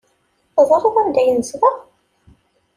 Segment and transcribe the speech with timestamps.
[0.55, 1.75] Teẓriḍ anda ay nezdeɣ?